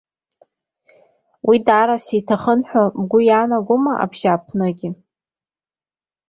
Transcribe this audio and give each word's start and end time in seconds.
Уи 1.47 1.57
даара 1.65 1.97
сиҭахын 2.05 2.59
ҳәа 2.67 2.83
бгәы 2.99 3.19
иаанагома 3.27 3.93
абжьааԥынгьы? 4.03 4.89